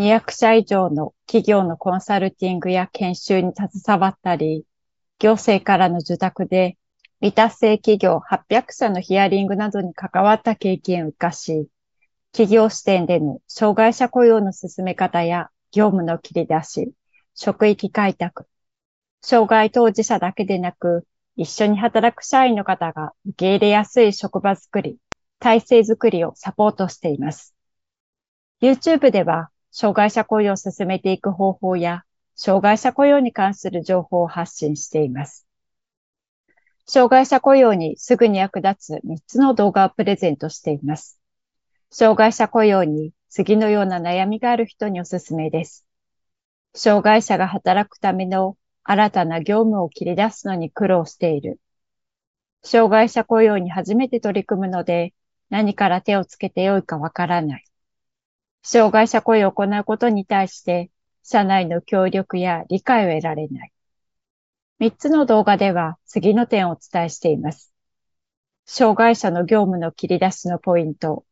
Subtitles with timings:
[0.00, 4.64] 200社以上の企業のコンサルティングや研修に携わったり、
[5.18, 6.78] 行政からの受託で
[7.20, 11.68] 未達成企業800社のヒアリングなどに関わった経験を活かし、
[12.32, 16.92] 企業視点での障害者雇用の進め方や業務の切り出し、
[17.34, 18.46] 職域開拓、
[19.20, 24.96] 障害当事者だけでなく、一緒に働く社員の方が受け入れやすい職場づくり、
[25.40, 27.54] 体制づくりをサポートしています。
[28.62, 32.04] YouTube では、障害者雇用を進めていく方法や、
[32.34, 35.46] 障害者雇用に関する情報を発信しています。
[36.86, 41.20] 障害者雇用にすぐに役立つ3つの動画をプレゼントしています。
[41.90, 45.86] 障害者雇用に次のような悩みがある人におすすめです。
[46.74, 51.60] 障害者が働くための新たな業務を切り出すのに苦労している。
[52.62, 55.14] 障害者雇用に初めて取り組むので、
[55.48, 57.69] 何から手をつけてよいかわからない。
[58.62, 60.90] 障害者雇用を行うことに対して、
[61.22, 63.72] 社内の協力や理解を得られない。
[64.78, 67.72] 三つの動画では次の点をお伝えしています。
[68.64, 71.24] 障害者の業務の切り出しのポイント。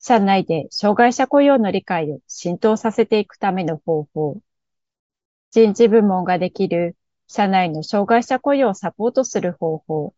[0.00, 4.38] 社内で障害者雇用の理解を浸透させていくための方法。
[5.50, 10.14] 人事部門ができる社内の障害者雇用をサポートする方法。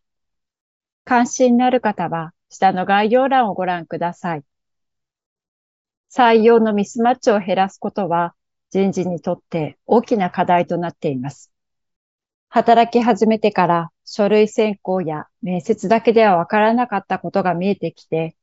[1.05, 4.45] 関心のある方は下の概要欄をご覧ください。
[6.15, 8.35] 採用のミスマッチを減らすことは
[8.71, 11.51] 人事にとって大きな課題となっています。
[12.51, 18.37] 働き始めてから書類選考や面接だけではわからなかったことが見えてきて、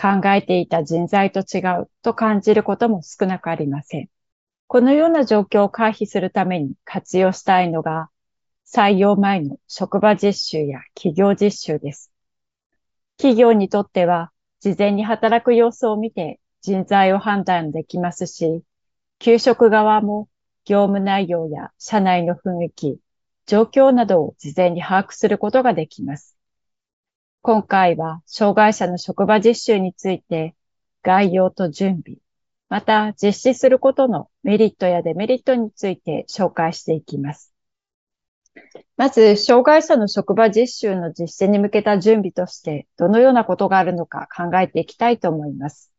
[0.00, 4.08] 考えていた人材と違うと感じることも少なくありません。
[4.68, 8.08] このような状況を回避するために活用したいのが、
[8.72, 12.12] 採用前の職場実習や企業実習です。
[13.16, 18.64] 企業にとっては、事前に働く様子を見て人材を判断できますし、
[19.20, 20.28] 給食側も
[20.64, 22.98] 業務内容や社内の雰囲気、
[23.46, 26.36] 状況などを事前に把握することができます。
[27.40, 30.56] 今回は障害者の職場実習について
[31.04, 32.18] 概要と準備、
[32.68, 37.54] また実施することのメリットやデメリットについて紹介していきます。
[38.96, 45.92] まず、障害者の職場実習の実践に向けた準備として、どのようなことがあるのか考えていきたいと思います。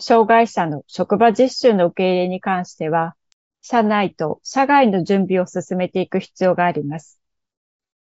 [0.00, 3.16] 障害者の職場実習の受け入れに関しては、
[3.62, 7.20] 社内と社外の準備を進めていく必要があります。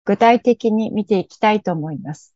[0.05, 2.35] 具体的に見ていきたいと思います。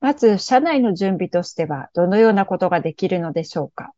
[0.00, 3.92] まず、社内の準備としては、どのようなことができるのでしょうか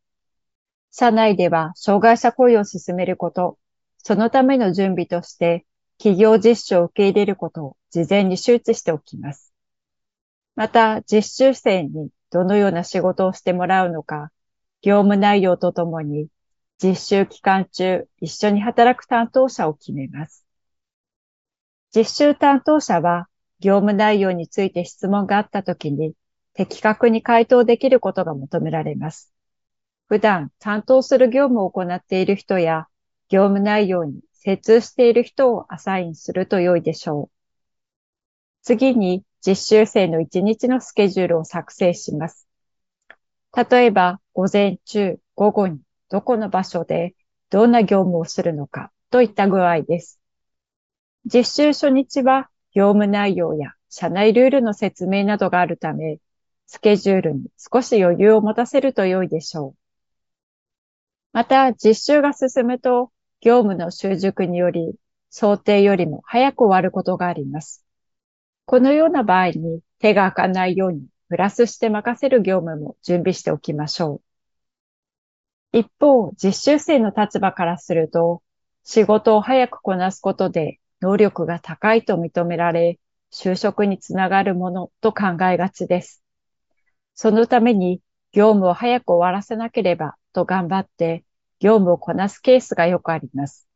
[0.91, 3.57] 社内では、障害者雇用を進めること、
[3.97, 5.65] そのための準備として、
[5.97, 9.53] 企業実習を受け入れることを事前に周知しておきます。
[10.55, 14.31] また、実習生にどのような仕事をしてもらうのか、
[14.83, 16.27] 業務内容とともに
[16.77, 20.45] 実習期間中一緒に働く担当者を決めます。
[21.95, 23.29] 実習担当者は
[23.61, 26.13] 業務内容について質問があったときに
[26.53, 29.31] 的確に回答できることが求められます。
[30.09, 32.87] 普段担当する業務を行っている人や
[33.29, 37.37] 業務内容に精通している人をアサインすると良いでしょう。
[38.63, 42.49] 次に実習生の1日のスケジュールを作成します。
[43.55, 45.79] 例えば、午前中、午後に、
[46.09, 47.15] どこの場所で、
[47.51, 50.19] どんな業務をするのか、といった具合です。
[51.25, 56.17] 実習初日は、業務内容や社内ルールの説明などがあるため、
[56.65, 59.77] スケジュールに少し余裕を持たせると良いでしょう。
[61.31, 64.95] また、実習が進むと、業務の習熟により、
[65.29, 67.85] 想定よりも早く終わることがあります。
[68.65, 74.21] このような場合に手が開かないようにプラスして任せる業務も準備しておきましょ
[75.73, 75.79] う。
[75.79, 78.43] 一方、実習生の立場からすると、
[78.83, 82.99] 仕事を早くこなすことで能力が高いと認められ、
[83.31, 86.23] 就職につながるものと考えがちです。
[87.15, 87.99] そのために
[88.31, 91.23] 業務を早く終わらせなければと頑張って
[91.59, 93.67] 業務をこなすケースがよくあります。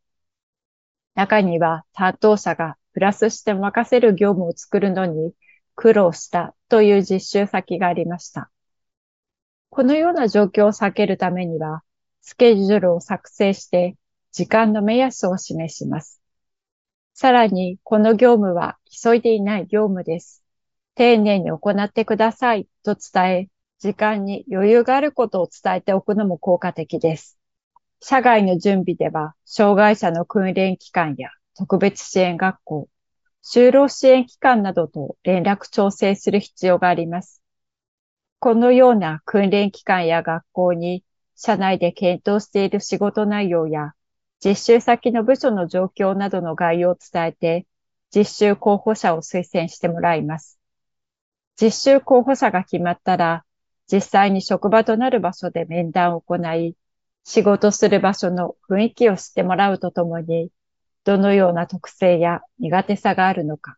[1.15, 5.33] 中には担当者がプラスして任せる業務を作るのに
[5.77, 8.49] 苦労したという実習先がありました。
[9.69, 11.83] このような状況を避けるためには、
[12.21, 13.95] スケジュールを作成して
[14.31, 16.19] 時間の目安を示します。
[17.13, 20.43] さらに、この業務は急いでいない業務です。
[20.95, 27.37] 丁寧に行ってくださいと伝え、時間に余裕があることを伝えておくのも効果的です。
[28.01, 32.89] 社外の準備では、障害者の訓練機関や特別支援学校、
[33.49, 37.41] 就労支援機関などと連絡調整する必要があります。
[38.39, 41.05] このような訓練機関や学校に
[41.37, 43.93] 社内で検討している仕事内容や、
[44.43, 47.65] 実習先の部署の状況などの概要を伝えて、
[48.13, 50.59] 実習候補者を推薦してもらいます。
[51.55, 53.45] 実習候補者が決まったら、
[53.89, 56.75] 実際に職場となる場所で面談を行い、
[57.23, 60.51] 仕事する場所の雰囲気を知ってもらうとともに、
[61.07, 63.77] どのような特性や苦手さがあるのか、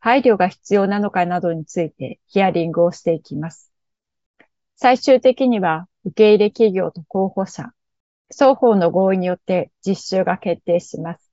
[0.00, 3.70] 配慮が必要なのかなどについてヒアリングをしていきます。
[4.74, 7.70] 最終的には受け入れ企業と候補者、
[8.32, 11.30] 双方の合意によって実習が決定します。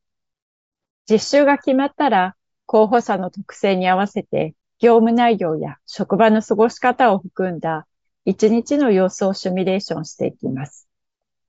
[1.10, 2.36] 実習が決まったら、
[2.68, 7.88] 候補者の特性に合わせて業務内容や職場の過ごし方を含んだ
[8.26, 10.88] 一日の様子をシミュレーションしていきます。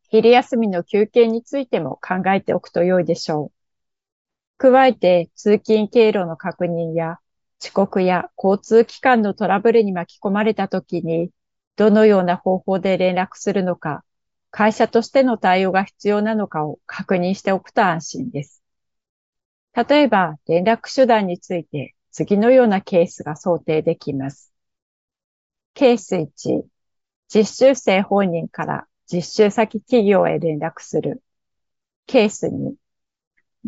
[0.08, 3.55] 昼休みの休憩についても考えておくと良いでしょう。
[4.58, 7.18] 加えて通勤経路の確認や
[7.62, 11.30] 遅刻や交通機関のトラブルに巻き込まれた時に
[11.76, 14.04] どのような方法で連絡するのか、
[14.50, 18.62] 会社としての対応が必要なのかを確認しておくと安心です。
[19.74, 24.52] 例えば、連絡手段について次のようなケースが想定できます。
[25.74, 26.64] ケース1、
[27.28, 31.22] 実習生本人から実習先企業へ連絡する。
[32.06, 32.74] ケース2、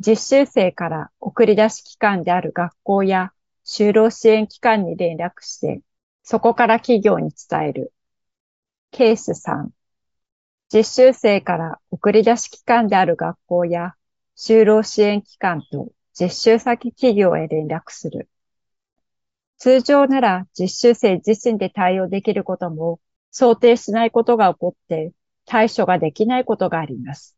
[0.01, 3.33] 実習生から送り出し機関である学校や
[3.67, 5.81] 就労支援機関に連絡して、
[6.23, 7.93] そこから企業に伝える。
[8.93, 9.71] ケース3、
[10.73, 13.95] 実習生から送り出し機関である学校や
[14.37, 18.29] 就労支援機関と実習先企業へ連絡する。
[19.57, 23.01] 通常なら実習生自身で対応できることも
[23.33, 25.13] 想定しないことが起こって
[25.45, 27.38] 対処ができないことがあります。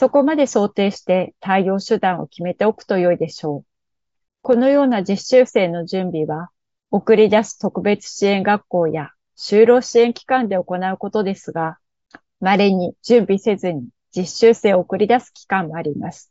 [0.00, 3.66] そこまで想定して対応手段を決めておくと良いでしょう。
[4.42, 6.50] このような実習生の準備は
[6.92, 11.78] 送り出す特別支援学校や就労支援機関で行うことですが、
[12.38, 16.30] 稀に準備せずに実習生を送り出す機関もあります。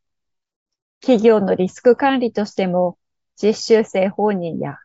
[1.01, 2.97] 企業のリスク管理としても、
[3.35, 4.77] 実習生本人や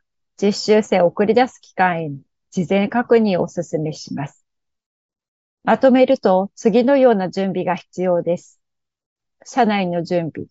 [0.43, 2.17] 実習生を送り出す機関への
[2.51, 4.45] 事前確認をお勧めします。
[5.63, 8.62] まとめると次のような準備が必要です。
[9.45, 10.49] 社内の準備、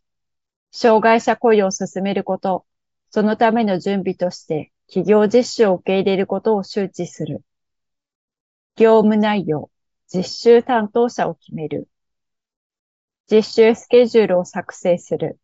[0.71, 2.65] 障害者雇用を進めること、
[3.09, 7.43] そのための準備として企業実習を受け入れることを周知する。
[8.75, 9.69] 業務内容、
[10.13, 11.87] 実習担当者を決める。
[13.29, 15.39] 実習スケジュールを作成する。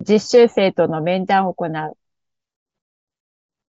[0.00, 1.96] 実習生との面談を行う。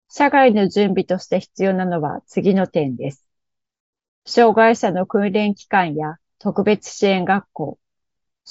[0.09, 3.25] 社外の準備として必要なのは次の点です。
[4.25, 7.79] 障害者の訓練機関や特別支援学校、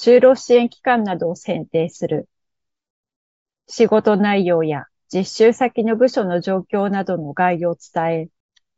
[0.01, 2.29] 就労支援機関などを選定する。
[3.67, 8.29] 仕事内容や実習先の部署の状況などの概要を伝え、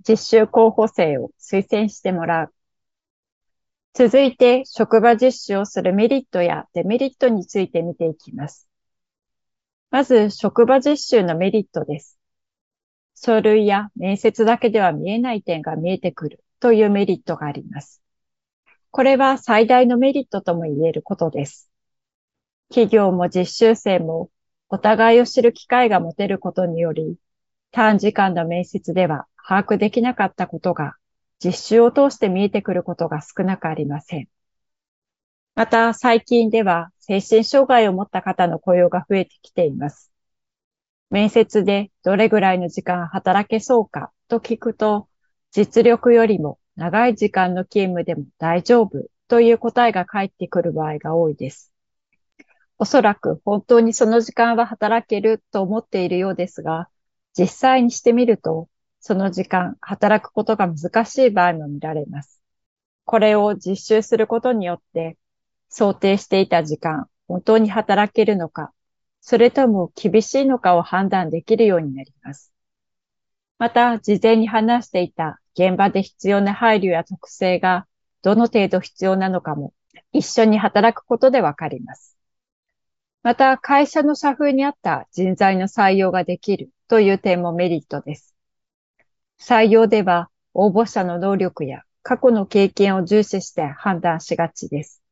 [0.09, 2.55] 実習候補生を推薦してもらう。
[3.93, 8.67] 続いて、職場実習をするメリットやデメリットについて見ていきます。
[9.91, 12.19] まず、職場実習のメリットです。
[13.15, 18.01] 書類や面接だけでは見えない点が見えてくるというメリットがあります。
[18.91, 21.71] これは最大のメリットとも言えることです。
[22.71, 24.31] 企業も実習生も
[24.69, 27.17] お互いを知る機会が持てることにより、
[27.73, 30.95] 短時間の面接では把握できなかったことが
[31.43, 34.29] 実習を通して見えてくることが少なくありません。
[35.55, 40.13] また最近では精神障害を持った方の雇用が増えてきています。
[41.11, 45.09] 面接でどれぐらいの時間働けそうかと聞くと、
[45.51, 51.71] 実力よりも長い時間の勤務でも大丈夫という答えが返ってくる場合が多いです。
[52.79, 56.89] おそらく本当にその時間は働けると思っているようですが、
[57.37, 62.41] 実際にしてみると、その時間、働くことが難しい場合も見られます。
[63.05, 65.19] これを実習することによって、
[65.69, 68.73] 想定していた時間、本当に働けるのか、
[69.21, 72.51] それとも厳しいのかを判断できるようになります。
[73.59, 77.87] また、事前に話していた現場で必要な配慮や特性が
[78.23, 79.73] どの程度必要なのかも
[80.13, 82.17] 一緒に働くことでわかります。
[83.23, 88.35] また、会社の社風に合った人材の採用ができるという点もメリットです。
[89.39, 95.03] 採用では応募者の能力や過去の経験を重視して判断しがちです。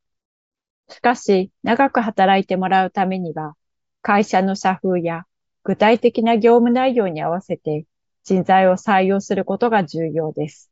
[0.89, 3.55] しかし、長く働いてもらうためには、
[4.01, 5.25] 会社の社風や
[5.63, 7.85] 具体的な業務内容に合わせて
[8.23, 10.69] 人材を採用することが重要です。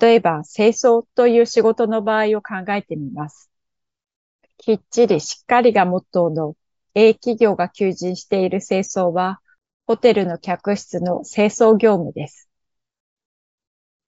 [0.00, 3.50] 例えば、清掃という仕事の場合を考えてみます。
[4.56, 6.56] きっちりしっかりがモットーの
[6.94, 9.40] A 企業が求人している清掃は、
[9.86, 12.48] ホテルの客室の清掃業務です。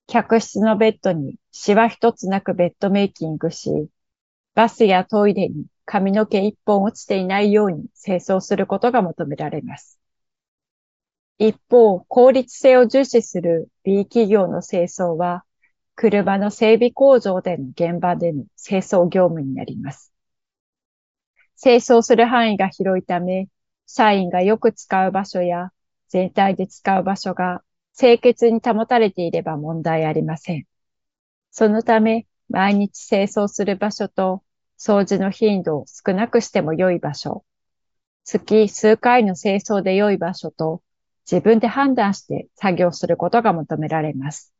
[0.06, 3.88] 客室のベッドにシワ一つなくベッドメイキングし、
[4.54, 9.98] バスやトイレに髪の毛一本落ちていないように清掃することが求められます。
[11.38, 15.44] 一方、効率性を重視する B 企業の清掃は、
[15.94, 20.12] 車の整備工場での現場での清掃業務になります。
[21.60, 23.48] 清掃する範囲が広いため、
[23.86, 25.72] 社員がよく使う場所や
[26.08, 27.62] 全体で使う場所が
[27.96, 30.64] 清潔に保たれていれば問題ありません。
[31.50, 34.42] そのため、毎日清掃する場所と
[34.78, 37.44] 掃除の頻度を少なくしても良い場所、
[38.24, 40.82] 月数回の清掃で良い場所と
[41.30, 44.52] 自分で判断して作業することが求められます。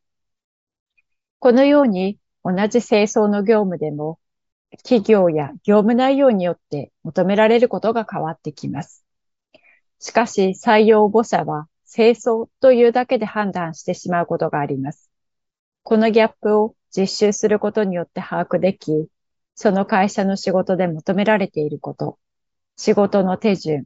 [1.39, 4.19] このように同じ清掃の業務でも
[4.83, 9.05] 企業や業務内容によって求められることが変わってきます。
[10.01, 15.11] しかし採用募者は清掃というだけで判断してしまうことがあります。
[15.83, 19.07] このギャップを実習することによって把握でき、
[19.55, 22.19] その会社の仕事で求められていること、
[22.77, 23.85] 仕事の手順、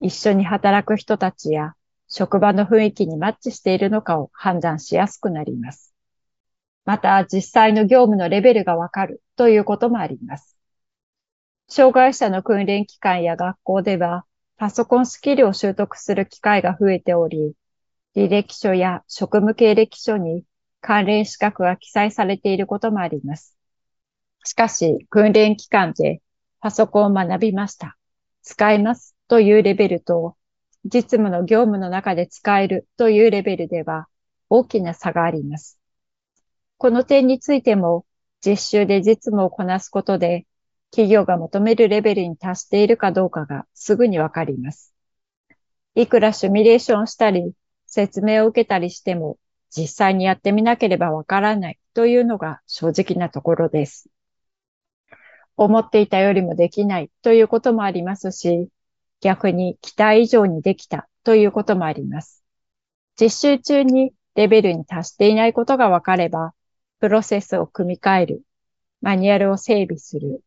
[0.00, 1.74] 一緒に働く人たちや
[2.08, 5.94] 職場の雰囲気にマッチしているのかを判断しやすくなります。
[6.84, 10.56] また、実際の業務のレベルがわかるということもあります。
[11.68, 14.24] 障害者の訓練機関や学校では、
[14.56, 17.54] パソコンスキルを習得する機会が増えており、
[18.14, 20.44] 履歴書や職務経歴書に
[20.80, 23.56] 関連資格が記載されていることもあります。
[24.44, 26.20] しかし、訓練期間で
[26.60, 27.96] パソコンを学びました。
[28.42, 30.36] 使いますというレベルと、
[30.84, 34.06] 実務の業務の中で使えるというレベルでは
[34.50, 35.78] 大きな差があります。
[36.76, 38.04] この点についても、
[38.44, 40.46] 実習で実務をこなすことで
[40.90, 44.92] 企業が求めるレベルに達しているかどうかがすぐにわかります。
[45.94, 47.52] いくらシミュレーションしたり、
[47.86, 49.38] 説明を受けたりしても、
[49.74, 54.08] 実際にやってみなければわからないというのが正直なところです。
[55.56, 58.68] 思っていたよりもできないということもありますし、
[59.24, 62.44] 逆に期待以上にできたということもあります。
[63.18, 66.52] 実習中にレベルに達していないことがわかれば、
[67.00, 68.42] プロセスを組み替える、
[69.00, 70.42] マニュアルを整備する、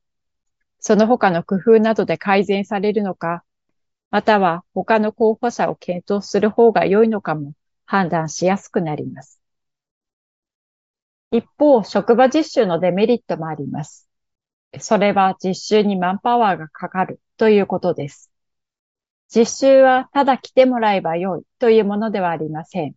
[0.80, 3.44] その他の工夫などで改善されるのか、
[4.12, 7.54] または他の候補者を検討する方が良いのかも
[7.88, 9.42] 判断しやすくなります。
[11.32, 14.08] 一方、職場実習のデメリットもあります。
[14.80, 18.30] それは実習にマンパワーがかかるということです。
[19.34, 22.96] 実習はただ来てもらえば良いというものではありません。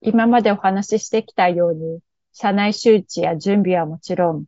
[0.00, 2.00] 今までお話ししてきたように、
[2.32, 4.44] 社内周知や準備はもちろん、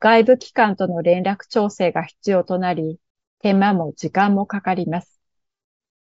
[0.00, 2.98] 外部機関との連絡調整が必要となり、
[3.40, 5.20] 手間も時間もかかります。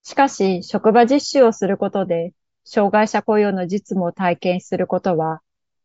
[0.03, 2.33] しかし、職場実習をすることで、
[2.63, 5.41] 障害者雇用の実務を体験することは、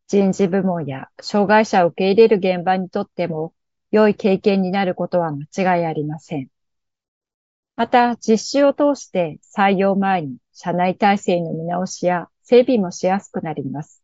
[0.07, 3.53] 人事部門や障害者を受け入れる現場にとっても
[3.91, 6.54] 良い経験になることは間違いありません。
[7.75, 14.01] また、実習を通して採用前に社内体制の見直しや整備もしやすくなります。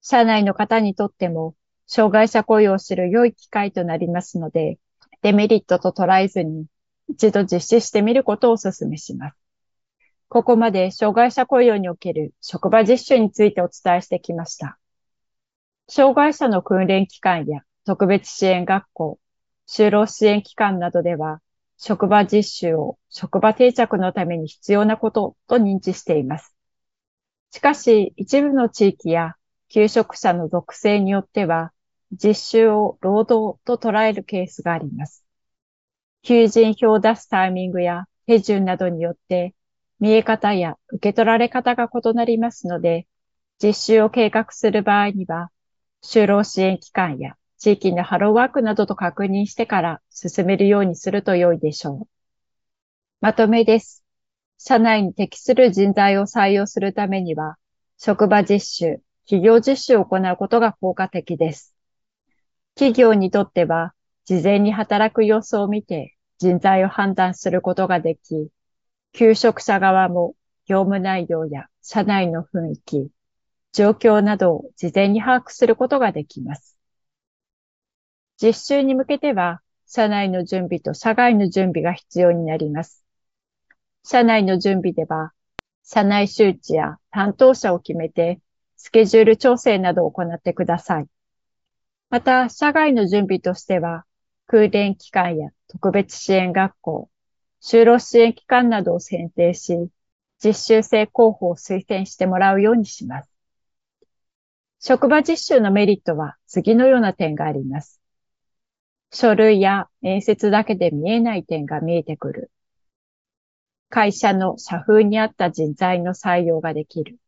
[0.00, 1.54] 社内の方にとっても
[1.86, 4.78] 障害者雇用を知る良い機会となりますので、
[5.22, 6.66] デメリットと捉えずに
[7.08, 9.36] 一度実施してみることをお勧めします。
[10.28, 14.78] ここまで障害者雇用における職場実習についてお伝えしてきました。
[15.88, 19.18] 障害者の訓練機関や特別支援学校、
[19.66, 21.40] 就労支援機関などでは、
[21.78, 26.54] 職場実習を職場定着のために必要なことと認知しています。
[27.50, 29.36] しかし、一部の地域や
[29.68, 31.72] 求職者の属性によっては、
[32.12, 35.24] 実習を労働と捉えるケースがあります。
[36.22, 39.54] 求人票を出すタイミングや手順などによって
[40.00, 43.06] 見え方や受け取られ方が異なりますので、
[43.62, 45.50] 実習を計画する場合には、
[46.02, 52.08] 就労支援機関や地域のハローワークなどと確認してから進めるようにすると良いでしょう。
[53.20, 54.04] まとめです。
[54.58, 57.56] 社内に適する人材を採用するためには、
[57.96, 61.74] 職場実習、企業実習を行うことが効果的です。
[62.76, 63.92] 企業にとっては、
[64.24, 68.50] 事前に働く様子を見て人材を判断することができ、
[69.12, 70.36] 求職者側も
[70.66, 73.10] 業務内容や社内の雰囲気、
[73.72, 76.77] 状況などを事前に把握することができます。
[78.40, 83.04] 実習に向けては、社内の準備と社外の準備が必要になります。
[84.04, 85.32] 社内の準備では、
[85.82, 88.40] 社内周知や担当者を決めて、
[88.76, 91.06] スケジュール調整などを行ってください。
[92.10, 94.04] また、社外の準備としては、
[94.46, 97.10] 空電機関や特別支援学校、
[97.60, 99.90] 就労支援機関などを選定し、
[100.42, 103.30] 実習生候補を推薦してもらうようにします。
[104.78, 108.00] 職場実習のメリットは次のような点があります。
[109.10, 112.50] 書類や面接だけで見えない点が見えてくる。
[113.90, 117.18] 会社の社風に合った人材の採用ができる。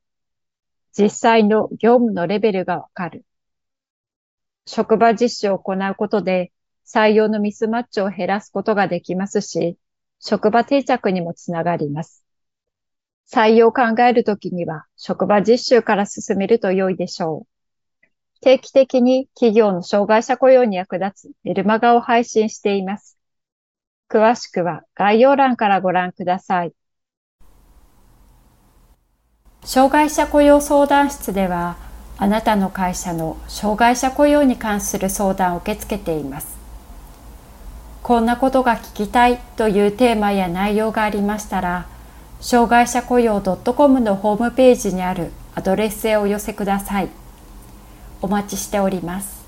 [0.96, 3.24] 実際の業務のレベルがわかる。
[4.66, 6.52] 職場実習を行うことで
[6.86, 9.78] 採用のミスマッチを減らすことができますし、
[10.18, 12.24] 職場定着にもつながります。
[13.32, 17.49] 採用を考えるときには、職場実習から進めると良いでしょう。
[18.40, 23.18] 定期的に企業の障害者雇用に役立つメルマガを配信しています。
[24.10, 26.72] 詳しくは概要欄からご覧ください。
[29.62, 31.76] 障害者雇用相談室では、
[32.18, 36.58] あなたの会社の障害者雇用に関する相談を受け付けています。
[38.02, 41.86] こんなことが聞きたいというテーマや内容がありましたら、
[42.40, 47.19] 障害者雇用 .com のホームページにあるアドレスへお寄せください。
[48.22, 49.39] お待ちしております。